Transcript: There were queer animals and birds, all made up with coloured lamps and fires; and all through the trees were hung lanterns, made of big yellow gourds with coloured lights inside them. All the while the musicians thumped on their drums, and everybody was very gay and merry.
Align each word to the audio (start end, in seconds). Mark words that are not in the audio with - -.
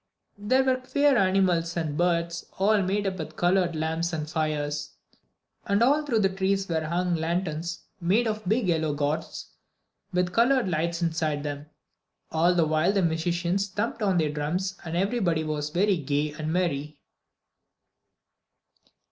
There 0.39 0.63
were 0.63 0.77
queer 0.77 1.15
animals 1.15 1.77
and 1.77 1.95
birds, 1.95 2.47
all 2.57 2.81
made 2.81 3.05
up 3.05 3.17
with 3.19 3.35
coloured 3.35 3.75
lamps 3.75 4.11
and 4.13 4.27
fires; 4.27 4.93
and 5.67 5.83
all 5.83 6.03
through 6.03 6.21
the 6.21 6.35
trees 6.35 6.67
were 6.67 6.81
hung 6.85 7.13
lanterns, 7.13 7.83
made 7.99 8.25
of 8.25 8.49
big 8.49 8.67
yellow 8.67 8.95
gourds 8.95 9.51
with 10.11 10.33
coloured 10.33 10.67
lights 10.67 11.03
inside 11.03 11.43
them. 11.43 11.67
All 12.31 12.55
the 12.55 12.65
while 12.65 12.91
the 12.93 13.03
musicians 13.03 13.67
thumped 13.67 14.01
on 14.01 14.17
their 14.17 14.31
drums, 14.31 14.75
and 14.83 14.97
everybody 14.97 15.43
was 15.43 15.69
very 15.69 15.97
gay 15.97 16.33
and 16.33 16.51
merry. 16.51 16.97